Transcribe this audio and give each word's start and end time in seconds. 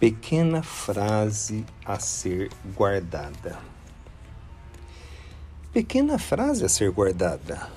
Pequena 0.00 0.60
frase 0.60 1.64
a 1.84 2.00
ser 2.00 2.50
guardada. 2.76 3.60
Pequena 5.72 6.18
frase 6.18 6.64
a 6.64 6.68
ser 6.68 6.90
guardada. 6.90 7.70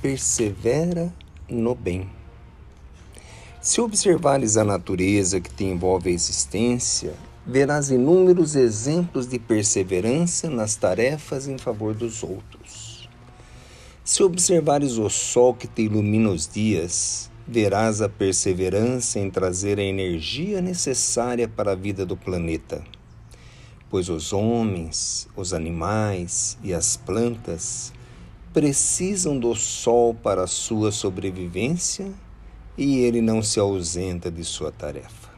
Persevera 0.00 1.12
no 1.48 1.74
bem. 1.74 2.08
Se 3.60 3.80
observares 3.80 4.56
a 4.56 4.62
natureza 4.62 5.40
que 5.40 5.50
te 5.50 5.64
envolve 5.64 6.10
a 6.10 6.14
existência, 6.14 7.12
verás 7.44 7.90
inúmeros 7.90 8.54
exemplos 8.54 9.26
de 9.26 9.40
perseverança 9.40 10.48
nas 10.48 10.76
tarefas 10.76 11.48
em 11.48 11.58
favor 11.58 11.92
dos 11.92 12.22
outros. 12.22 13.08
Se 14.04 14.22
observares 14.22 14.96
o 14.96 15.10
sol 15.10 15.54
que 15.54 15.66
te 15.66 15.82
ilumina 15.82 16.30
os 16.30 16.46
dias, 16.46 17.28
verás 17.48 18.02
a 18.02 18.10
perseverança 18.10 19.18
em 19.18 19.30
trazer 19.30 19.78
a 19.78 19.82
energia 19.82 20.60
necessária 20.60 21.48
para 21.48 21.72
a 21.72 21.74
vida 21.74 22.04
do 22.04 22.14
planeta. 22.14 22.84
Pois 23.88 24.10
os 24.10 24.34
homens, 24.34 25.26
os 25.34 25.54
animais 25.54 26.58
e 26.62 26.74
as 26.74 26.98
plantas 26.98 27.90
precisam 28.52 29.38
do 29.38 29.54
sol 29.54 30.12
para 30.14 30.42
a 30.42 30.46
sua 30.46 30.92
sobrevivência 30.92 32.12
e 32.76 32.98
ele 32.98 33.22
não 33.22 33.42
se 33.42 33.58
ausenta 33.58 34.30
de 34.30 34.44
sua 34.44 34.70
tarefa. 34.70 35.30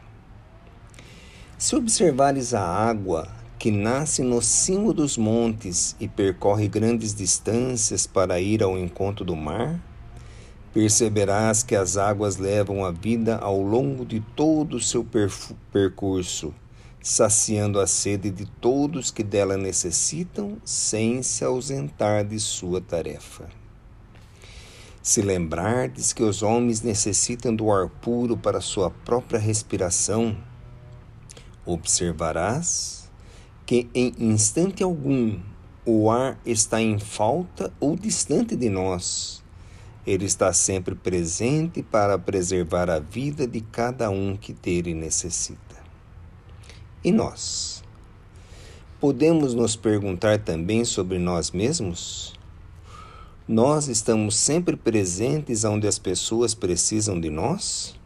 Se 1.57 1.77
observares 1.77 2.53
a 2.53 2.61
água 2.61 3.29
que 3.57 3.71
nasce 3.71 4.21
no 4.21 4.41
cimo 4.41 4.93
dos 4.93 5.17
montes 5.17 5.95
e 5.97 6.09
percorre 6.09 6.67
grandes 6.67 7.13
distâncias 7.15 8.05
para 8.05 8.41
ir 8.41 8.61
ao 8.61 8.77
encontro 8.77 9.23
do 9.23 9.35
mar, 9.35 9.79
Perceberás 10.73 11.63
que 11.63 11.75
as 11.75 11.97
águas 11.97 12.37
levam 12.37 12.85
a 12.85 12.91
vida 12.91 13.37
ao 13.37 13.61
longo 13.61 14.05
de 14.05 14.21
todo 14.37 14.77
o 14.77 14.79
seu 14.79 15.05
percurso, 15.69 16.53
saciando 17.01 17.77
a 17.77 17.85
sede 17.85 18.29
de 18.29 18.45
todos 18.45 19.11
que 19.11 19.21
dela 19.21 19.57
necessitam, 19.57 20.57
sem 20.63 21.21
se 21.23 21.43
ausentar 21.43 22.23
de 22.23 22.39
sua 22.39 22.79
tarefa. 22.79 23.49
Se 25.03 25.21
lembrardes 25.21 26.13
que 26.13 26.23
os 26.23 26.41
homens 26.41 26.81
necessitam 26.81 27.53
do 27.53 27.69
ar 27.69 27.89
puro 27.89 28.37
para 28.37 28.61
sua 28.61 28.89
própria 28.89 29.39
respiração, 29.39 30.37
observarás 31.65 33.09
que 33.65 33.89
em 33.93 34.13
instante 34.19 34.83
algum 34.83 35.37
o 35.85 36.09
ar 36.09 36.39
está 36.45 36.81
em 36.81 36.97
falta 36.97 37.73
ou 37.77 37.97
distante 37.97 38.55
de 38.55 38.69
nós 38.69 39.40
ele 40.05 40.25
está 40.25 40.51
sempre 40.51 40.95
presente 40.95 41.83
para 41.83 42.17
preservar 42.17 42.89
a 42.89 42.99
vida 42.99 43.45
de 43.45 43.61
cada 43.61 44.09
um 44.09 44.35
que 44.35 44.53
dele 44.53 44.93
necessita. 44.93 45.75
E 47.03 47.11
nós? 47.11 47.83
Podemos 48.99 49.53
nos 49.53 49.75
perguntar 49.75 50.39
também 50.39 50.85
sobre 50.85 51.17
nós 51.17 51.51
mesmos? 51.51 52.33
Nós 53.47 53.87
estamos 53.87 54.35
sempre 54.35 54.75
presentes 54.75 55.63
onde 55.63 55.87
as 55.87 55.99
pessoas 55.99 56.53
precisam 56.53 57.19
de 57.19 57.29
nós? 57.29 57.99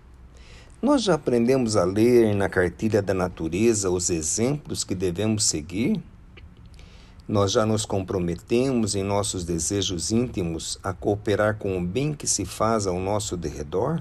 Nós 0.82 1.04
já 1.04 1.16
aprendemos 1.16 1.76
a 1.76 1.84
ler 1.84 2.36
na 2.36 2.48
cartilha 2.50 3.02
da 3.02 3.14
natureza 3.14 3.90
os 3.90 4.10
exemplos 4.10 4.84
que 4.84 4.96
devemos 4.96 5.46
seguir? 5.46 6.02
Nós 7.28 7.52
já 7.52 7.66
nos 7.66 7.86
comprometemos 7.86 8.94
em 8.94 9.02
nossos 9.02 9.44
desejos 9.44 10.12
íntimos 10.12 10.78
a 10.84 10.94
cooperar 10.94 11.58
com 11.58 11.76
o 11.76 11.84
bem 11.84 12.14
que 12.14 12.28
se 12.28 12.46
faz 12.46 12.86
ao 12.86 13.00
nosso 13.00 13.36
derredor? 13.36 14.00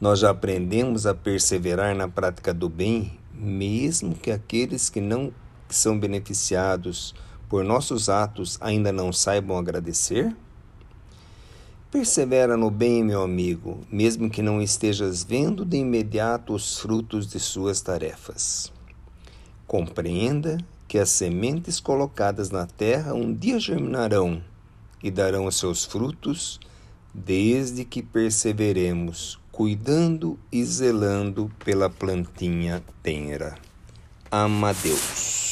Nós 0.00 0.20
já 0.20 0.30
aprendemos 0.30 1.06
a 1.06 1.14
perseverar 1.14 1.94
na 1.94 2.08
prática 2.08 2.54
do 2.54 2.70
bem, 2.70 3.18
mesmo 3.34 4.14
que 4.14 4.30
aqueles 4.30 4.88
que 4.88 5.00
não 5.00 5.30
que 5.68 5.74
são 5.74 6.00
beneficiados 6.00 7.14
por 7.50 7.62
nossos 7.62 8.08
atos 8.08 8.56
ainda 8.62 8.90
não 8.90 9.12
saibam 9.12 9.58
agradecer? 9.58 10.34
Persevera 11.90 12.56
no 12.56 12.70
bem, 12.70 13.04
meu 13.04 13.22
amigo, 13.22 13.80
mesmo 13.92 14.30
que 14.30 14.40
não 14.40 14.62
estejas 14.62 15.22
vendo 15.22 15.66
de 15.66 15.76
imediato 15.76 16.54
os 16.54 16.78
frutos 16.78 17.26
de 17.26 17.38
suas 17.38 17.82
tarefas. 17.82 18.72
Compreenda 19.66 20.56
que 20.88 20.98
as 20.98 21.10
sementes 21.10 21.78
colocadas 21.78 22.50
na 22.50 22.66
terra 22.66 23.14
um 23.14 23.32
dia 23.32 23.60
germinarão 23.60 24.42
e 25.02 25.10
darão 25.10 25.46
os 25.46 25.56
seus 25.56 25.84
frutos, 25.84 26.58
desde 27.14 27.84
que 27.84 28.02
perseveremos, 28.02 29.38
cuidando 29.52 30.38
e 30.50 30.64
zelando 30.64 31.50
pela 31.64 31.90
plantinha 31.90 32.82
tenra. 33.02 33.56
Ama 34.30 34.74
Deus. 34.74 35.47